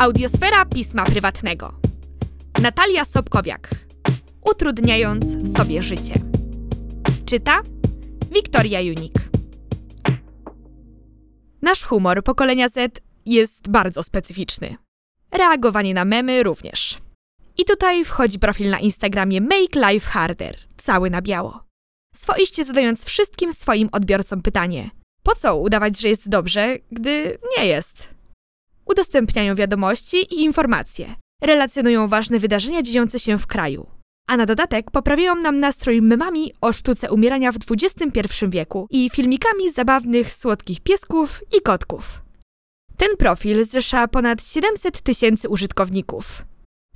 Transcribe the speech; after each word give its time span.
Audiosfera 0.00 0.64
pisma 0.64 1.04
prywatnego. 1.04 1.72
Natalia 2.62 3.04
Sobkowiak. 3.04 3.70
Utrudniając 4.50 5.56
sobie 5.56 5.82
życie. 5.82 6.14
Czyta 7.26 7.62
Wiktoria 8.30 8.80
Junik. 8.80 9.12
Nasz 11.62 11.84
humor 11.84 12.24
pokolenia 12.24 12.68
Z 12.68 13.00
jest 13.26 13.68
bardzo 13.68 14.02
specyficzny. 14.02 14.76
Reagowanie 15.32 15.94
na 15.94 16.04
memy 16.04 16.42
również. 16.42 16.98
I 17.58 17.64
tutaj 17.64 18.04
wchodzi 18.04 18.38
profil 18.38 18.70
na 18.70 18.78
Instagramie 18.78 19.40
Make 19.40 19.90
Life 19.90 20.10
Harder, 20.10 20.56
cały 20.76 21.10
na 21.10 21.22
biało. 21.22 21.64
Swoiście 22.14 22.64
zadając 22.64 23.04
wszystkim 23.04 23.52
swoim 23.52 23.88
odbiorcom 23.92 24.42
pytanie: 24.42 24.90
po 25.22 25.34
co 25.34 25.56
udawać, 25.56 26.00
że 26.00 26.08
jest 26.08 26.28
dobrze, 26.28 26.78
gdy 26.92 27.38
nie 27.58 27.66
jest? 27.66 28.19
Udostępniają 28.90 29.54
wiadomości 29.54 30.16
i 30.16 30.42
informacje, 30.42 31.14
relacjonują 31.42 32.08
ważne 32.08 32.38
wydarzenia 32.38 32.82
dziejące 32.82 33.18
się 33.18 33.38
w 33.38 33.46
kraju. 33.46 33.86
A 34.28 34.36
na 34.36 34.46
dodatek 34.46 34.90
poprawiają 34.90 35.34
nam 35.34 35.60
nastrój 35.60 36.02
memami 36.02 36.52
o 36.60 36.72
sztuce 36.72 37.10
umierania 37.10 37.52
w 37.52 37.56
XXI 37.70 38.46
wieku 38.48 38.86
i 38.90 39.10
filmikami 39.10 39.72
zabawnych, 39.72 40.32
słodkich 40.32 40.80
piesków 40.80 41.40
i 41.58 41.62
kotków. 41.62 42.20
Ten 42.96 43.16
profil 43.16 43.64
zrzesza 43.64 44.08
ponad 44.08 44.44
700 44.44 45.02
tysięcy 45.02 45.48
użytkowników. 45.48 46.44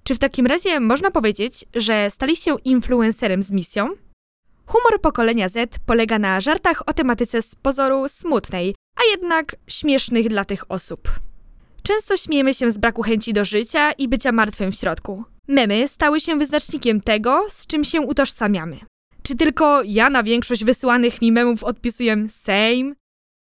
Czy 0.05 0.15
w 0.15 0.19
takim 0.19 0.47
razie 0.47 0.81
można 0.81 1.11
powiedzieć, 1.11 1.65
że 1.75 2.11
stali 2.11 2.37
się 2.37 2.57
influencerem 2.65 3.43
z 3.43 3.51
misją? 3.51 3.89
Humor 4.67 5.01
pokolenia 5.01 5.49
Z 5.49 5.79
polega 5.87 6.19
na 6.19 6.41
żartach 6.41 6.83
o 6.89 6.93
tematyce 6.93 7.43
z 7.43 7.55
pozoru 7.55 8.09
smutnej, 8.09 8.75
a 8.97 9.11
jednak 9.11 9.57
śmiesznych 9.69 10.29
dla 10.29 10.45
tych 10.45 10.71
osób. 10.71 11.09
Często 11.87 12.17
śmiejemy 12.17 12.55
się 12.55 12.73
z 12.73 12.79
braku 12.79 13.03
chęci 13.03 13.33
do 13.33 13.45
życia 13.45 13.93
i 13.93 14.09
bycia 14.09 14.33
martwym 14.33 14.73
w 14.73 14.75
środku. 14.75 15.25
Memy 15.49 15.89
stały 15.89 16.21
się 16.21 16.39
wyznacznikiem 16.39 17.01
tego, 17.01 17.47
z 17.49 17.67
czym 17.67 17.85
się 17.85 18.01
utożsamiamy. 18.01 18.77
Czy 19.23 19.37
tylko 19.37 19.83
ja 19.83 20.11
na 20.11 20.23
większość 20.23 20.65
wysyłanych 20.65 21.23
mi 21.23 21.33
memów 21.33 21.65
odpisuję 21.65 22.27
same? 22.29 22.95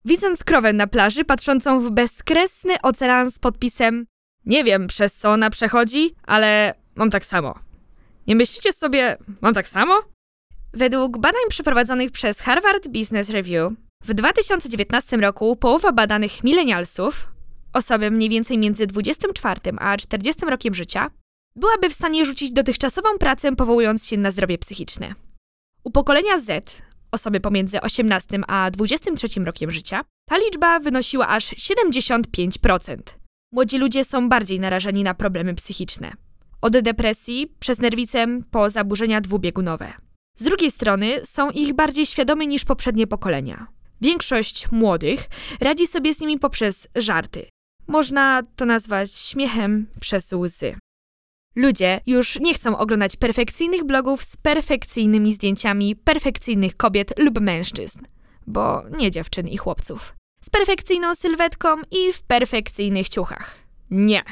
Widząc 0.05 0.45
krowę 0.45 0.73
na 0.73 0.87
plaży 0.87 1.25
patrzącą 1.25 1.81
w 1.81 1.91
bezkresny 1.91 2.75
ocean 2.83 3.31
z 3.31 3.39
podpisem 3.39 4.07
Nie 4.47 4.65
wiem 4.65 4.87
przez 4.87 5.15
co 5.15 5.31
ona 5.31 5.51
przechodzi, 5.51 6.15
ale 6.23 6.75
mam 6.95 7.11
tak 7.11 7.25
samo. 7.25 7.55
Nie 8.27 8.37
myślicie 8.37 8.73
sobie, 8.73 9.17
mam 9.41 9.55
tak 9.55 9.69
samo? 9.69 9.95
Według 10.73 11.19
badań 11.19 11.43
przeprowadzonych 11.48 12.11
przez 12.11 12.41
Harvard 12.41 12.89
Business 12.89 13.31
Review, 13.31 13.73
w 14.05 14.15
2019 14.15 15.17
roku 15.17 15.57
połowa 15.57 15.93
badanych 15.93 16.45
milenialsów, 16.45 17.33
osoby 17.73 18.11
mniej 18.11 18.28
więcej 18.28 18.59
między 18.59 18.87
24 18.87 19.61
a 19.78 19.97
40 19.97 20.47
rokiem 20.47 20.75
życia, 20.75 21.11
byłaby 21.56 21.91
w 21.91 21.92
stanie 21.92 22.25
rzucić 22.25 22.53
dotychczasową 22.53 23.09
pracę 23.19 23.56
powołując 23.56 24.06
się 24.06 24.17
na 24.17 24.31
zdrowie 24.31 24.59
psychiczne. 24.59 25.14
U 25.84 25.91
pokolenia 25.91 26.39
Z, 26.39 26.83
osoby 27.11 27.41
pomiędzy 27.41 27.81
18 27.81 28.41
a 28.48 28.70
23 28.70 29.41
rokiem 29.41 29.70
życia, 29.70 30.05
ta 30.29 30.37
liczba 30.37 30.81
wynosiła 30.81 31.29
aż 31.29 31.55
75%. 31.55 32.97
Młodzi 33.53 33.79
ludzie 33.79 34.05
są 34.05 34.29
bardziej 34.29 34.61
narażeni 34.61 35.05
na 35.05 35.14
problemy 35.14 35.55
psychiczne. 35.55 36.12
Od 36.61 36.79
depresji 36.79 37.55
przez 37.61 37.79
nerwicę 37.79 38.27
po 38.51 38.70
zaburzenia 38.70 39.20
dwubiegunowe. 39.20 39.92
Z 40.39 40.42
drugiej 40.42 40.70
strony 40.70 41.20
są 41.25 41.51
ich 41.51 41.75
bardziej 41.75 42.07
świadomi 42.07 42.47
niż 42.47 42.64
poprzednie 42.64 43.07
pokolenia. 43.07 43.67
Większość 44.01 44.70
młodych 44.70 45.29
radzi 45.61 45.86
sobie 45.86 46.14
z 46.14 46.20
nimi 46.20 46.39
poprzez 46.39 46.89
żarty. 46.97 47.47
Można 47.87 48.43
to 48.57 48.65
nazwać 48.65 49.13
śmiechem 49.13 49.87
przez 50.01 50.33
łzy. 50.33 50.75
Ludzie 51.57 52.01
już 52.07 52.41
nie 52.41 52.55
chcą 52.55 52.79
oglądać 52.79 53.17
perfekcyjnych 53.17 53.85
blogów 53.85 54.25
z 54.25 54.37
perfekcyjnymi 54.37 55.33
zdjęciami 55.33 55.97
perfekcyjnych 55.97 56.77
kobiet 56.77 57.19
lub 57.19 57.41
mężczyzn, 57.41 57.98
bo 58.47 58.83
nie 58.98 59.11
dziewczyn 59.11 59.48
i 59.48 59.57
chłopców. 59.57 60.15
Z 60.41 60.51
perfekcyjną 60.51 61.15
sylwetką 61.15 61.69
i 61.91 62.13
w 62.13 62.23
perfekcyjnych 62.23 63.09
ciuchach. 63.09 63.59
Nie. 63.91 64.23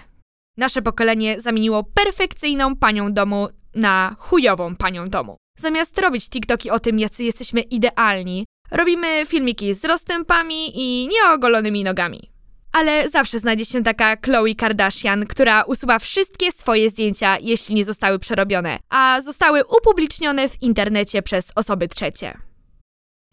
Nasze 0.57 0.83
pokolenie 0.83 1.41
zamieniło 1.41 1.85
perfekcyjną 1.85 2.77
panią 2.77 3.13
domu 3.13 3.49
na 3.75 4.17
chujową 4.19 4.77
panią 4.77 5.05
domu. 5.05 5.37
Zamiast 5.59 5.99
robić 5.99 6.29
TikToki 6.29 6.71
o 6.71 6.81
tym, 6.81 6.99
jacy 6.99 7.25
jesteśmy 7.25 7.61
idealni, 7.61 8.45
robimy 8.71 9.27
filmiki 9.27 9.75
z 9.75 9.85
rozstępami 9.85 10.71
i 10.75 11.09
nieogolonymi 11.09 11.85
nogami. 11.85 12.31
Ale 12.73 13.09
zawsze 13.09 13.39
znajdzie 13.39 13.65
się 13.65 13.83
taka 13.83 14.17
Chloe 14.17 14.55
Kardashian, 14.55 15.27
która 15.27 15.63
usuwa 15.63 15.99
wszystkie 15.99 16.53
swoje 16.53 16.91
zdjęcia, 16.91 17.39
jeśli 17.41 17.75
nie 17.75 17.85
zostały 17.85 18.19
przerobione, 18.19 18.79
a 18.89 19.21
zostały 19.21 19.63
upublicznione 19.65 20.49
w 20.49 20.63
internecie 20.63 21.23
przez 21.23 21.53
osoby 21.55 21.89
trzecie. 21.89 22.39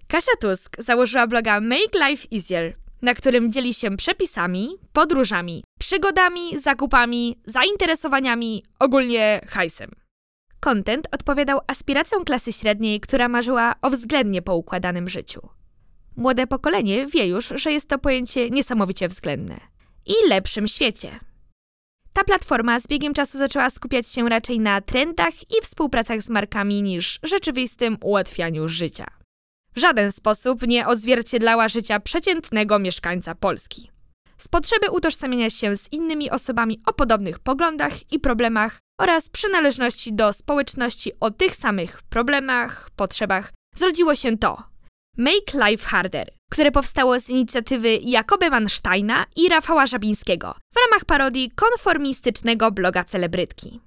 Kasia 0.08 0.32
Tusk 0.42 0.76
założyła 0.80 1.28
bloga 1.28 1.62
Make 1.62 1.94
Life 2.08 2.28
Easier, 2.36 2.76
na 3.02 3.14
którym 3.14 3.52
dzieli 3.52 3.74
się 3.74 3.98
przepisami, 3.98 4.70
podróżami, 4.94 5.64
przygodami, 5.80 6.60
zakupami, 6.60 7.42
zainteresowaniami, 7.46 8.64
ogólnie 8.80 9.42
hajsem. 9.48 9.92
Content 10.60 11.08
odpowiadał 11.12 11.60
aspiracjom 11.68 12.26
klasy 12.26 12.54
średniej, 12.54 13.00
która 13.00 13.28
marzyła 13.28 13.76
o 13.82 13.90
względnie 13.90 14.42
poukładanym 14.42 15.10
życiu. 15.10 15.50
Młode 16.18 16.48
pokolenie 16.48 17.08
wie 17.08 17.28
już, 17.28 17.54
że 17.56 17.72
jest 17.72 17.90
to 17.90 17.98
pojęcie 17.98 18.50
niesamowicie 18.50 19.08
względne. 19.08 19.58
I 20.06 20.14
lepszym 20.30 20.68
świecie. 20.68 21.20
Ta 22.14 22.24
platforma 22.24 22.80
z 22.80 22.88
biegiem 22.88 23.14
czasu 23.14 23.38
zaczęła 23.38 23.70
skupiać 23.70 24.08
się 24.08 24.30
raczej 24.30 24.60
na 24.60 24.82
trendach 24.82 25.34
i 25.58 25.62
współpracach 25.62 26.22
z 26.22 26.30
markami 26.30 26.84
niż 26.84 27.20
rzeczywistym 27.24 27.98
ułatwianiu 28.02 28.70
życia. 28.70 29.06
W 29.76 29.80
żaden 29.80 30.12
sposób 30.12 30.68
nie 30.68 30.88
odzwierciedlała 30.88 31.68
życia 31.68 32.00
przeciętnego 32.00 32.80
mieszkańca 32.80 33.36
Polski. 33.36 33.92
Z 34.38 34.48
potrzeby 34.48 34.92
utożsamiania 34.92 35.50
się 35.50 35.78
z 35.78 35.94
innymi 35.94 36.32
osobami 36.32 36.82
o 36.86 36.94
podobnych 36.94 37.40
poglądach 37.40 38.12
i 38.12 38.20
problemach 38.20 38.80
oraz 39.02 39.30
przynależności 39.30 40.14
do 40.14 40.34
społeczności 40.34 41.12
o 41.20 41.32
tych 41.32 41.56
samych 41.56 42.04
problemach, 42.04 42.90
potrzebach, 42.96 43.54
zrodziło 43.76 44.16
się 44.16 44.38
to 44.38 44.77
Make 45.20 45.54
Life 45.68 45.86
Harder, 45.86 46.30
które 46.52 46.72
powstało 46.72 47.20
z 47.20 47.30
inicjatywy 47.30 48.00
Jakoby 48.02 48.50
Mansteina 48.50 49.26
i 49.36 49.50
Rafała 49.50 49.88
Żabińskiego 49.88 50.56
w 50.74 50.80
ramach 50.86 51.06
parodii 51.06 51.52
konformistycznego 51.56 52.72
bloga 52.72 53.04
celebrytki. 53.04 53.80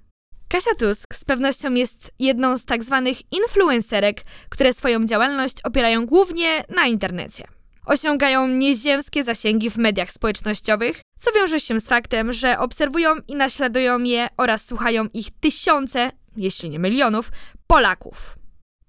Kasia 0.47 0.75
Tusk 0.75 1.15
z 1.15 1.25
pewnością 1.25 1.73
jest 1.73 2.11
jedną 2.19 2.57
z 2.57 2.65
tak 2.65 2.83
zwanych 2.83 3.17
influencerek, 3.31 4.21
które 4.49 4.73
swoją 4.73 5.05
działalność 5.05 5.57
opierają 5.63 6.05
głównie 6.05 6.63
na 6.75 6.85
internecie. 6.85 7.43
Osiągają 7.85 8.47
nieziemskie 8.47 9.23
zasięgi 9.23 9.69
w 9.69 9.77
mediach 9.77 10.11
społecznościowych, 10.11 11.01
co 11.19 11.31
wiąże 11.31 11.59
się 11.59 11.79
z 11.79 11.87
faktem, 11.87 12.33
że 12.33 12.59
obserwują 12.59 13.15
i 13.27 13.35
naśladują 13.35 13.99
je 13.99 14.27
oraz 14.37 14.65
słuchają 14.65 15.05
ich 15.13 15.27
tysiące, 15.39 16.11
jeśli 16.37 16.69
nie 16.69 16.79
milionów, 16.79 17.31
Polaków. 17.67 18.40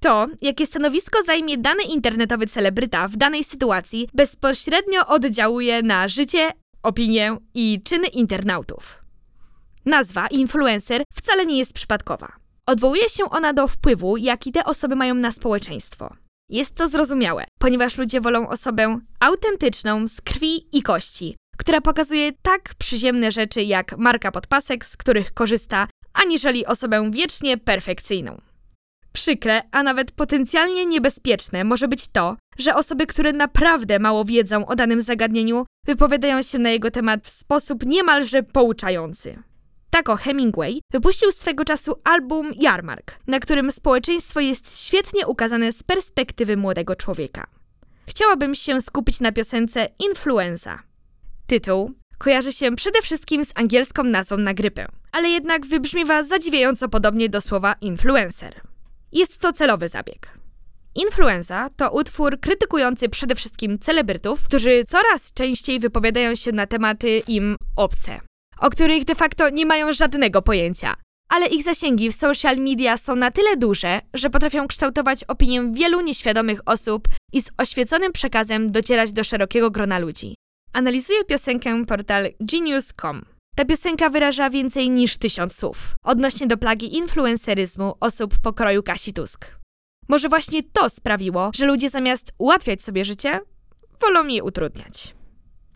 To, 0.03 0.27
jakie 0.41 0.67
stanowisko 0.67 1.23
zajmie 1.23 1.59
dany 1.59 1.83
internetowy 1.83 2.47
celebryta 2.47 3.09
w 3.09 3.17
danej 3.17 3.45
sytuacji, 3.45 4.09
bezpośrednio 4.15 5.07
oddziałuje 5.07 5.83
na 5.83 6.09
życie, 6.09 6.53
opinię 6.83 7.37
i 7.55 7.81
czyny 7.85 8.07
internautów. 8.07 9.03
Nazwa 9.85 10.27
influencer 10.27 11.03
wcale 11.15 11.47
nie 11.47 11.59
jest 11.59 11.73
przypadkowa. 11.73 12.33
Odwołuje 12.67 13.09
się 13.09 13.31
ona 13.31 13.53
do 13.53 13.69
wpływu, 13.69 14.17
jaki 14.17 14.53
te 14.53 14.65
osoby 14.65 14.97
mają 14.97 15.15
na 15.15 15.33
społeczeństwo. 15.33 16.17
Jest 16.51 16.75
to 16.75 16.89
zrozumiałe, 16.89 17.45
ponieważ 17.59 17.99
ludzie 17.99 18.21
wolą 18.21 18.49
osobę 18.49 18.99
autentyczną, 19.21 20.07
z 20.07 20.21
krwi 20.21 20.79
i 20.79 20.83
kości, 20.83 21.37
która 21.59 21.81
pokazuje 21.81 22.33
tak 22.43 22.75
przyziemne 22.79 23.31
rzeczy 23.31 23.63
jak 23.63 23.99
marka 23.99 24.33
podpasek, 24.33 24.85
z 24.85 24.97
których 24.97 25.35
korzysta, 25.35 25.89
aniżeli 26.13 26.67
osobę 26.67 27.11
wiecznie 27.11 27.59
perfekcyjną. 27.59 28.41
Przykre, 29.13 29.63
a 29.71 29.83
nawet 29.83 30.13
potencjalnie 30.13 30.87
niebezpieczne 30.87 31.65
może 31.65 31.89
być 31.89 32.09
to, 32.09 32.37
że 32.59 32.75
osoby, 32.75 33.07
które 33.07 33.33
naprawdę 33.33 33.99
mało 33.99 34.25
wiedzą 34.25 34.67
o 34.67 34.77
danym 34.77 35.03
zagadnieniu, 35.03 35.67
wypowiadają 35.87 36.43
się 36.43 36.59
na 36.59 36.71
jego 36.71 36.91
temat 36.91 37.25
w 37.25 37.29
sposób 37.29 37.87
niemalże 37.87 38.43
pouczający. 38.43 39.43
Tako 39.91 40.17
Hemingway 40.17 40.81
wypuścił 40.93 41.33
swego 41.33 41.65
czasu 41.65 41.95
album 42.05 42.53
Jarmark, 42.57 43.19
na 43.27 43.41
którym 43.41 43.73
społeczeństwo 43.73 44.41
jest 44.41 44.87
świetnie 44.87 45.27
ukazane 45.27 45.73
z 45.73 45.83
perspektywy 45.83 46.57
młodego 46.57 46.97
człowieka. 46.97 47.47
Chciałabym 48.07 48.55
się 48.55 48.81
skupić 48.81 49.21
na 49.21 49.33
piosence 49.33 49.89
Influenza. 50.09 50.83
Tytuł 51.47 51.91
kojarzy 52.19 52.53
się 52.53 52.77
przede 52.77 53.03
wszystkim 53.03 53.45
z 53.45 53.53
angielską 53.55 54.05
nazwą 54.05 54.37
na 54.37 54.55
grypę, 54.55 54.87
ale 55.13 55.29
jednak 55.29 55.67
wybrzmiewa 55.67 56.23
zadziwiająco 56.23 56.89
podobnie 56.89 57.29
do 57.29 57.41
słowa 57.41 57.75
influencer. 57.81 58.72
Jest 59.13 59.39
to 59.41 59.53
celowy 59.53 59.89
zabieg. 59.89 60.39
Influenza 60.95 61.71
to 61.77 61.91
utwór 61.91 62.41
krytykujący 62.41 63.09
przede 63.09 63.35
wszystkim 63.35 63.79
celebrytów, 63.79 64.45
którzy 64.45 64.85
coraz 64.85 65.33
częściej 65.33 65.81
wypowiadają 65.81 66.35
się 66.35 66.53
na 66.53 66.67
tematy 66.67 67.23
im 67.29 67.57
obce 67.77 68.21
o 68.63 68.71
których 68.71 69.05
de 69.05 69.15
facto 69.15 69.51
nie 69.51 69.67
mają 69.67 69.93
żadnego 69.93 70.43
pojęcia. 70.43 70.95
Ale 71.29 71.47
ich 71.47 71.63
zasięgi 71.63 72.11
w 72.11 72.15
social 72.15 72.57
media 72.57 72.97
są 72.97 73.17
na 73.17 73.31
tyle 73.31 73.57
duże, 73.57 74.01
że 74.15 74.31
potrafią 74.31 74.69
kształtować 74.69 75.25
opinię 75.25 75.73
wielu 75.73 76.01
nieświadomych 76.01 76.61
osób 76.67 77.09
i 77.33 77.43
z 77.43 77.51
oświeconym 77.59 78.13
przekazem 78.13 78.73
docierać 78.73 79.13
do 79.13 79.25
szerokiego 79.25 79.71
grona 79.71 79.99
ludzi. 79.99 80.35
Analizuje 80.73 81.25
piosenkę 81.25 81.87
portal 81.87 82.29
Genius.com. 82.41 83.32
Ta 83.57 83.65
piosenka 83.65 84.11
wyraża 84.11 84.51
więcej 84.51 84.91
niż 84.91 85.17
tysiąc 85.17 85.57
słów 85.57 85.95
odnośnie 86.05 86.47
do 86.47 86.57
plagi 86.57 86.97
influenceryzmu 86.97 87.95
osób 88.01 88.35
pokroju 88.43 88.83
Kasi 88.83 89.13
Tusk. 89.13 89.47
Może 90.09 90.29
właśnie 90.29 90.63
to 90.63 90.89
sprawiło, 90.89 91.51
że 91.55 91.67
ludzie 91.67 91.91
zamiast 91.91 92.33
ułatwiać 92.39 92.83
sobie 92.83 93.05
życie, 93.05 93.41
wolą 94.01 94.27
je 94.27 94.45
utrudniać. 94.45 95.15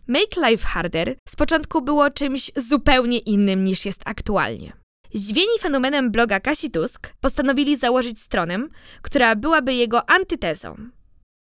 Make 0.06 0.36
Life 0.48 0.66
Harder 0.66 1.16
z 1.28 1.36
początku 1.36 1.82
było 1.82 2.10
czymś 2.10 2.50
zupełnie 2.56 3.18
innym 3.18 3.64
niż 3.64 3.84
jest 3.84 4.00
aktualnie. 4.04 4.72
Zdziwieni 5.14 5.58
fenomenem 5.60 6.10
bloga 6.10 6.40
Kasi 6.40 6.70
Tusk 6.70 7.12
postanowili 7.20 7.76
założyć 7.76 8.20
stronę, 8.20 8.58
która 9.02 9.36
byłaby 9.36 9.74
jego 9.74 10.10
antytezą. 10.10 10.76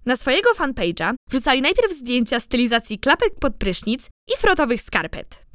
Na 0.06 0.16
swojego 0.16 0.50
fanpage'a 0.54 1.14
wrzucali 1.30 1.62
najpierw 1.62 1.92
zdjęcia 1.94 2.40
stylizacji 2.40 3.00
klapek 3.00 3.36
pod 3.40 3.56
prysznic 3.56 4.10
i 4.34 4.38
frotowych 4.42 4.82
skarpet. 4.82 5.47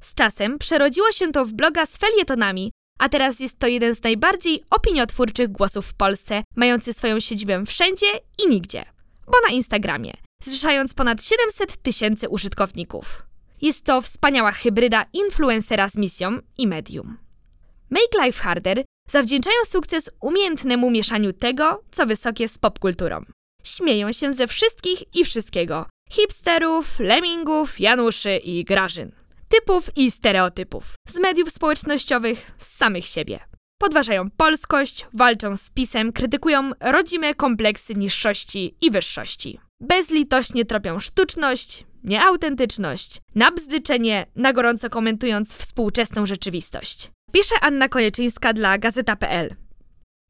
Z 0.00 0.14
czasem 0.14 0.58
przerodziło 0.58 1.12
się 1.12 1.32
to 1.32 1.44
w 1.44 1.52
bloga 1.52 1.86
z 1.86 1.96
felietonami, 1.96 2.72
a 2.98 3.08
teraz 3.08 3.40
jest 3.40 3.58
to 3.58 3.66
jeden 3.66 3.94
z 3.94 4.02
najbardziej 4.02 4.64
opiniotwórczych 4.70 5.48
głosów 5.48 5.86
w 5.86 5.94
Polsce, 5.94 6.42
mający 6.56 6.92
swoją 6.92 7.20
siedzibę 7.20 7.66
wszędzie 7.66 8.06
i 8.44 8.48
nigdzie, 8.48 8.84
bo 9.26 9.32
na 9.48 9.54
Instagramie, 9.54 10.12
zrzeszając 10.42 10.94
ponad 10.94 11.24
700 11.24 11.82
tysięcy 11.82 12.28
użytkowników. 12.28 13.22
Jest 13.62 13.84
to 13.84 14.02
wspaniała 14.02 14.52
hybryda 14.52 15.04
influencera 15.12 15.88
z 15.88 15.96
misją 15.96 16.38
i 16.58 16.66
medium. 16.66 17.18
Make 17.90 18.24
Life 18.24 18.42
Harder 18.42 18.84
zawdzięczają 19.10 19.56
sukces 19.66 20.10
umiejętnemu 20.20 20.90
mieszaniu 20.90 21.32
tego, 21.32 21.82
co 21.90 22.06
wysokie 22.06 22.48
z 22.48 22.58
popkulturą. 22.58 23.24
Śmieją 23.64 24.12
się 24.12 24.34
ze 24.34 24.46
wszystkich 24.46 25.14
i 25.14 25.24
wszystkiego. 25.24 25.86
Hipsterów, 26.10 27.00
lemmingów, 27.00 27.80
Januszy 27.80 28.36
i 28.36 28.64
Grażyn. 28.64 29.17
Typów 29.48 29.90
i 29.96 30.10
stereotypów. 30.10 30.94
Z 31.08 31.18
mediów 31.18 31.50
społecznościowych, 31.50 32.52
z 32.58 32.76
samych 32.76 33.06
siebie. 33.06 33.38
Podważają 33.80 34.30
polskość, 34.36 35.06
walczą 35.12 35.56
z 35.56 35.70
pisem, 35.70 36.12
krytykują 36.12 36.70
rodzime 36.80 37.34
kompleksy 37.34 37.94
niższości 37.94 38.76
i 38.80 38.90
wyższości. 38.90 39.60
Bezlitośnie 39.80 40.64
tropią 40.64 40.98
sztuczność, 40.98 41.84
nieautentyczność, 42.04 43.20
nabzdyczenie, 43.34 44.26
na 44.36 44.52
gorąco 44.52 44.90
komentując 44.90 45.54
współczesną 45.54 46.26
rzeczywistość. 46.26 47.10
Pisze 47.32 47.54
Anna 47.60 47.88
Konieczyńska 47.88 48.52
dla 48.52 48.78
Gazeta.pl. 48.78 49.54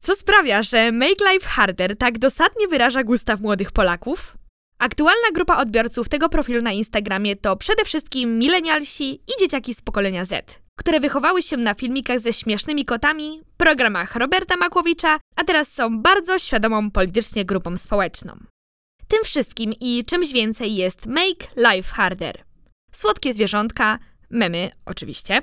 Co 0.03 0.15
sprawia, 0.15 0.63
że 0.63 0.91
Make 0.91 1.31
Life 1.31 1.47
Harder 1.47 1.97
tak 1.97 2.19
dosadnie 2.19 2.67
wyraża 2.67 3.03
gustaw 3.03 3.39
młodych 3.39 3.71
Polaków? 3.71 4.38
Aktualna 4.79 5.31
grupa 5.33 5.57
odbiorców 5.57 6.09
tego 6.09 6.29
profilu 6.29 6.61
na 6.61 6.71
Instagramie 6.71 7.35
to 7.35 7.55
przede 7.55 7.85
wszystkim 7.85 8.37
milenialsi 8.37 9.13
i 9.13 9.39
dzieciaki 9.39 9.73
z 9.73 9.81
pokolenia 9.81 10.25
Z, 10.25 10.59
które 10.75 10.99
wychowały 10.99 11.41
się 11.41 11.57
na 11.57 11.73
filmikach 11.73 12.19
ze 12.19 12.33
śmiesznymi 12.33 12.85
kotami, 12.85 13.41
programach 13.57 14.15
Roberta 14.15 14.57
Makłowicza, 14.57 15.19
a 15.35 15.43
teraz 15.43 15.71
są 15.73 16.01
bardzo 16.01 16.39
świadomą 16.39 16.91
politycznie 16.91 17.45
grupą 17.45 17.77
społeczną. 17.77 18.33
Tym 19.07 19.23
wszystkim 19.23 19.73
i 19.79 20.05
czymś 20.05 20.31
więcej 20.31 20.75
jest 20.75 21.05
Make 21.05 21.55
Life 21.57 21.93
Harder. 21.93 22.43
Słodkie 22.91 23.33
zwierzątka, 23.33 23.99
memy 24.29 24.71
oczywiście, 24.85 25.41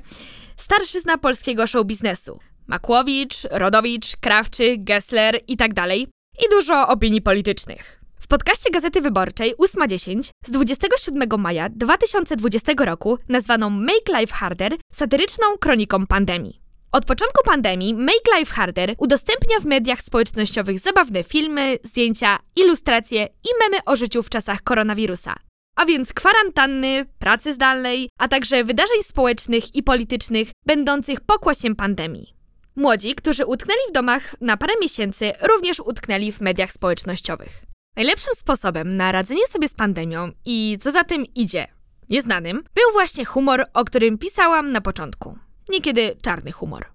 starszyzna 0.56 1.18
polskiego 1.18 1.66
show 1.66 1.86
biznesu. 1.86 2.40
Makłowicz, 2.66 3.36
Rodowicz, 3.50 4.16
Krawczyk, 4.16 4.84
Gessler 4.84 5.40
tak 5.56 5.74
dalej. 5.74 6.08
I 6.46 6.50
dużo 6.50 6.88
opinii 6.88 7.22
politycznych. 7.22 7.95
W 8.26 8.28
podcaście 8.28 8.70
Gazety 8.70 9.00
Wyborczej 9.00 9.54
8.10 9.56 10.30
z 10.44 10.50
27 10.50 11.40
maja 11.40 11.68
2020 11.68 12.72
roku 12.78 13.18
nazwano 13.28 13.70
Make 13.70 14.08
Life 14.20 14.34
Harder 14.34 14.76
satyryczną 14.92 15.46
kroniką 15.60 16.06
pandemii. 16.06 16.60
Od 16.92 17.04
początku 17.04 17.44
pandemii 17.44 17.94
Make 17.94 18.38
Life 18.38 18.54
Harder 18.54 18.94
udostępnia 18.98 19.60
w 19.60 19.64
mediach 19.64 20.02
społecznościowych 20.02 20.78
zabawne 20.78 21.24
filmy, 21.24 21.78
zdjęcia, 21.82 22.38
ilustracje 22.56 23.24
i 23.24 23.48
memy 23.60 23.84
o 23.84 23.96
życiu 23.96 24.22
w 24.22 24.30
czasach 24.30 24.62
koronawirusa. 24.62 25.34
A 25.76 25.84
więc 25.84 26.12
kwarantanny, 26.12 27.06
pracy 27.18 27.52
zdalnej, 27.52 28.08
a 28.18 28.28
także 28.28 28.64
wydarzeń 28.64 29.02
społecznych 29.02 29.74
i 29.74 29.82
politycznych 29.82 30.48
będących 30.66 31.20
pokłosiem 31.20 31.76
pandemii. 31.76 32.34
Młodzi, 32.76 33.14
którzy 33.14 33.46
utknęli 33.46 33.88
w 33.88 33.92
domach 33.92 34.34
na 34.40 34.56
parę 34.56 34.74
miesięcy, 34.80 35.32
również 35.42 35.80
utknęli 35.80 36.32
w 36.32 36.40
mediach 36.40 36.72
społecznościowych. 36.72 37.65
Najlepszym 37.96 38.34
sposobem 38.34 38.96
na 38.96 39.12
radzenie 39.12 39.46
sobie 39.48 39.68
z 39.68 39.74
pandemią 39.74 40.32
i 40.44 40.78
co 40.80 40.90
za 40.90 41.04
tym 41.04 41.24
idzie, 41.34 41.66
nieznanym, 42.10 42.56
był 42.56 42.92
właśnie 42.92 43.24
humor, 43.24 43.66
o 43.74 43.84
którym 43.84 44.18
pisałam 44.18 44.72
na 44.72 44.80
początku. 44.80 45.38
Niekiedy 45.68 46.16
czarny 46.22 46.52
humor. 46.52 46.86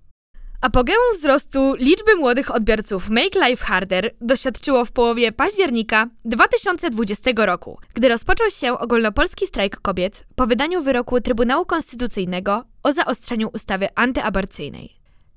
Apogeum 0.62 1.13
wzrostu 1.13 1.75
liczby 1.75 2.15
młodych 2.15 2.56
odbiorców 2.56 3.09
Make 3.09 3.36
Life 3.36 3.65
Harder 3.65 4.12
doświadczyło 4.21 4.86
w 4.86 4.92
połowie 4.92 5.31
października 5.31 6.07
2020 6.25 7.31
roku, 7.36 7.80
gdy 7.94 8.09
rozpoczął 8.09 8.50
się 8.50 8.80
ogólnopolski 8.80 9.48
strajk 9.48 9.80
kobiet 9.80 10.25
po 10.36 10.48
wydaniu 10.48 10.83
wyroku 10.83 11.21
Trybunału 11.21 11.65
Konstytucyjnego 11.65 12.63
o 12.83 12.94
zaostrzeniu 12.94 13.50
ustawy 13.53 13.88
antyaborcyjnej. 13.95 14.89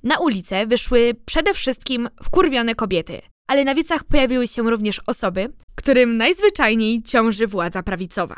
Na 0.03 0.19
ulicę 0.19 0.67
wyszły 0.67 1.15
przede 1.27 1.55
wszystkim 1.55 2.09
wkurwione 2.23 2.75
kobiety, 2.75 3.23
ale 3.47 3.65
na 3.65 3.75
wiecach 3.75 4.05
pojawiły 4.05 4.49
się 4.49 4.71
również 4.71 5.01
osoby, 5.07 5.53
którym 5.75 6.17
najzwyczajniej 6.17 7.03
ciąży 7.03 7.47
władza 7.47 7.83
prawicowa. 7.83 8.37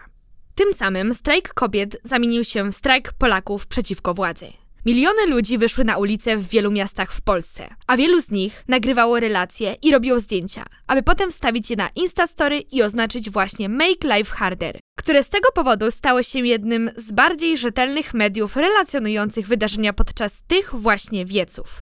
Tym 0.55 0.73
samym 0.73 1.15
strajk 1.15 1.55
kobiet 1.55 1.97
zamienił 2.05 2.45
się 2.45 2.73
w 2.73 2.75
strajk 2.75 3.13
Polaków 3.13 3.67
przeciwko 3.67 4.15
władzy. 4.15 4.47
Miliony 4.87 5.27
ludzi 5.27 5.59
wyszły 5.59 5.85
na 5.85 5.97
ulice 5.97 6.37
w 6.37 6.49
wielu 6.49 6.71
miastach 6.71 7.13
w 7.13 7.21
Polsce, 7.21 7.69
a 7.87 7.97
wielu 7.97 8.21
z 8.21 8.31
nich 8.31 8.65
nagrywało 8.69 9.21
relacje 9.21 9.77
i 9.83 9.93
robiło 9.93 10.21
zdjęcia, 10.21 10.65
aby 10.87 11.03
potem 11.03 11.31
wstawić 11.31 11.71
je 11.71 11.77
na 11.77 11.89
Instastory 11.95 12.61
i 12.61 12.83
oznaczyć 12.83 13.31
właśnie 13.31 13.69
Make 13.69 14.05
Life 14.05 14.37
Harder, 14.37 14.79
które 14.99 15.23
z 15.23 15.29
tego 15.29 15.53
powodu 15.55 15.91
stało 15.91 16.23
się 16.23 16.39
jednym 16.39 16.91
z 16.97 17.13
bardziej 17.13 17.57
rzetelnych 17.57 18.15
mediów 18.15 18.57
relacjonujących 18.57 19.47
wydarzenia 19.47 19.93
podczas 19.93 20.43
tych 20.47 20.75
właśnie 20.75 21.25
wieców. 21.25 21.79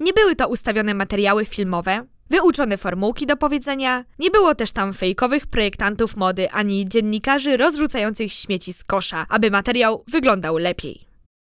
Nie 0.00 0.12
były 0.12 0.36
to 0.36 0.48
ustawione 0.48 0.94
materiały 0.94 1.44
filmowe, 1.44 2.06
wyuczone 2.32 2.78
formułki 2.78 3.26
do 3.26 3.36
powiedzenia, 3.36 4.04
nie 4.18 4.30
było 4.30 4.54
też 4.54 4.72
tam 4.72 4.92
fejkowych 4.92 5.46
projektantów 5.46 6.16
mody 6.16 6.50
ani 6.50 6.88
dziennikarzy 6.88 7.56
rozrzucających 7.56 8.32
śmieci 8.32 8.72
z 8.72 8.84
kosza, 8.84 9.26
aby 9.28 9.50
materiał 9.50 10.04
wyglądał 10.08 10.58
lepiej. 10.58 11.06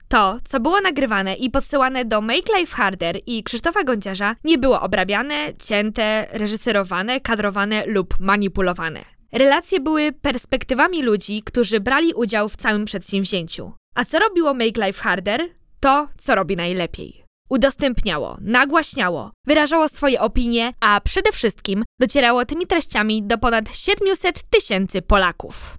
To, 0.08 0.38
co 0.46 0.60
było 0.60 0.82
nagrywane 0.82 1.36
i 1.36 1.50
podsyłane 1.50 2.06
do 2.06 2.22
Make 2.22 2.58
Life 2.58 2.76
Harder 2.76 3.20
i 3.28 3.44
Krzysztofa 3.44 3.84
Gąciarza, 3.84 4.36
nie 4.44 4.58
było 4.58 4.82
obrabiane, 4.82 5.54
cięte, 5.68 6.28
reżyserowane, 6.32 7.20
kadrowane 7.20 7.86
lub 7.86 8.20
manipulowane. 8.20 9.00
Relacje 9.32 9.80
były 9.80 10.12
perspektywami 10.12 11.04
ludzi, 11.04 11.44
którzy 11.46 11.80
brali 11.80 12.14
udział 12.14 12.50
w 12.50 12.56
całym 12.56 12.86
przedsięwzięciu. 12.86 13.72
A 13.96 14.06
co 14.06 14.20
robiło 14.20 14.54
Make 14.54 14.78
Life 14.78 15.02
Harder? 15.04 15.42
To, 15.80 16.08
co 16.18 16.36
robi 16.36 16.56
najlepiej. 16.56 17.23
Udostępniało, 17.50 18.38
nagłaśniało, 18.42 19.32
wyrażało 19.48 19.88
swoje 19.88 20.22
opinie, 20.22 20.74
a 20.80 21.02
przede 21.02 21.32
wszystkim 21.32 21.84
docierało 22.00 22.46
tymi 22.46 22.68
treściami 22.68 23.24
do 23.24 23.38
ponad 23.38 23.76
700 23.76 24.44
tysięcy 24.50 25.02
Polaków. 25.02 25.78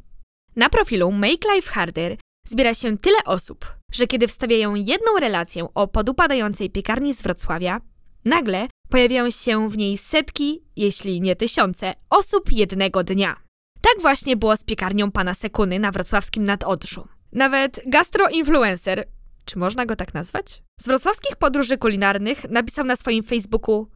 Na 0.56 0.68
profilu 0.68 1.12
Make 1.12 1.54
Life 1.54 1.70
Harder 1.70 2.16
zbiera 2.46 2.74
się 2.74 2.98
tyle 2.98 3.18
osób, 3.24 3.74
że 3.92 4.06
kiedy 4.06 4.28
wstawiają 4.28 4.74
jedną 4.74 5.18
relację 5.20 5.68
o 5.74 5.88
podupadającej 5.88 6.70
piekarni 6.70 7.14
z 7.14 7.22
Wrocławia, 7.22 7.80
nagle 8.24 8.68
pojawiają 8.88 9.30
się 9.30 9.68
w 9.68 9.76
niej 9.76 9.98
setki, 9.98 10.62
jeśli 10.76 11.20
nie 11.20 11.36
tysiące, 11.36 11.94
osób 12.10 12.52
jednego 12.52 13.04
dnia. 13.04 13.36
Tak 13.80 14.02
właśnie 14.02 14.36
było 14.36 14.56
z 14.56 14.64
piekarnią 14.64 15.10
pana 15.10 15.34
Sekuny 15.34 15.78
na 15.78 15.90
wrocławskim 15.90 16.44
Nadodrzu. 16.44 17.08
Nawet 17.32 17.80
gastroinfluencer, 17.86 19.08
czy 19.44 19.58
można 19.58 19.86
go 19.86 19.96
tak 19.96 20.14
nazwać? 20.14 20.62
Z 20.80 20.86
wrocławskich 20.86 21.36
podróży 21.36 21.78
kulinarnych 21.78 22.50
napisał 22.50 22.84
na 22.84 22.96
swoim 22.96 23.24
Facebooku 23.24 23.86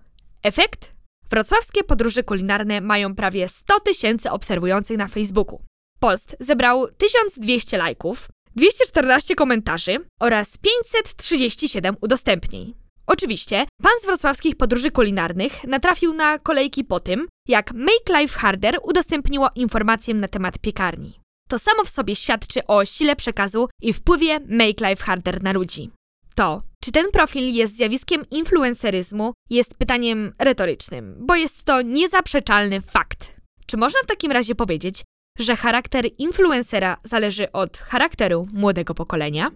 Efekt? 0.43 0.93
Wrocławskie 1.31 1.85
podróże 1.85 2.23
kulinarne 2.23 2.81
mają 2.81 3.15
prawie 3.15 3.49
100 3.49 3.81
tysięcy 3.81 4.31
obserwujących 4.31 4.99
na 4.99 5.09
Facebooku. 5.09 5.63
Post 6.01 6.37
zebrał 6.41 6.89
1200 6.89 7.79
lajków, 7.79 8.29
214 8.57 9.35
komentarzy 9.35 9.97
oraz 10.21 10.59
537 10.59 11.97
udostępnień. 12.01 12.75
Oczywiście, 13.07 13.67
pan 13.83 13.93
z 14.03 14.07
wrocławskich 14.07 14.57
podróży 14.57 14.91
kulinarnych 14.91 15.65
natrafił 15.65 16.15
na 16.15 16.39
kolejki 16.39 16.85
po 16.85 17.01
tym, 17.01 17.29
jak 17.49 17.73
Make 17.73 18.21
Life 18.21 18.39
Harder 18.39 18.79
udostępniło 18.83 19.49
informację 19.55 20.15
na 20.15 20.29
temat 20.29 20.59
piekarni. 20.59 21.18
To 21.49 21.59
samo 21.59 21.85
w 21.85 21.89
sobie 21.89 22.17
świadczy 22.17 22.67
o 22.67 22.85
sile 22.85 23.17
przekazu 23.17 23.69
i 23.83 23.93
wpływie 23.93 24.41
Make 24.41 24.81
Life 24.81 25.05
Harder 25.05 25.43
na 25.43 25.53
ludzi. 25.53 25.91
To, 26.35 26.63
czy 26.81 26.93
ten 26.93 27.07
profil 27.13 27.55
jest 27.55 27.77
zjawiskiem 27.77 28.25
influenceryzmu, 28.31 29.33
jest 29.51 29.75
pytaniem 29.75 30.33
retorycznym, 30.39 31.17
bo 31.21 31.35
jest 31.35 31.65
to 31.65 31.83
niezaprzeczalny 31.83 32.81
fakt. 32.81 33.35
Czy 33.67 33.77
można 33.77 34.01
w 34.03 34.07
takim 34.07 34.33
razie 34.33 34.55
powiedzieć, 34.55 35.03
że 35.39 35.57
charakter 35.57 36.07
influencera 36.19 36.97
zależy 37.05 37.53
od 37.53 37.77
charakteru 37.77 38.47
młodego 38.53 38.95
pokolenia? 38.95 39.51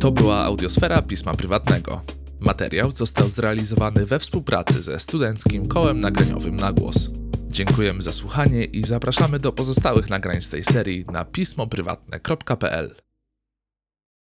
To 0.00 0.10
była 0.10 0.44
audiosfera 0.44 1.02
pisma 1.02 1.34
prywatnego. 1.34 2.00
Materiał 2.40 2.90
został 2.90 3.28
zrealizowany 3.28 4.06
we 4.06 4.18
współpracy 4.18 4.82
ze 4.82 5.00
Studenckim 5.00 5.68
Kołem 5.68 6.00
Nagraniowym 6.00 6.56
na 6.56 6.72
głos. 6.72 7.10
Dziękujemy 7.48 8.02
za 8.02 8.12
słuchanie 8.12 8.64
i 8.64 8.84
zapraszamy 8.84 9.38
do 9.38 9.52
pozostałych 9.52 10.10
nagrań 10.10 10.40
z 10.40 10.48
tej 10.48 10.64
serii 10.64 11.04
na 11.12 11.24
pismoprywatne.pl. 11.24 13.07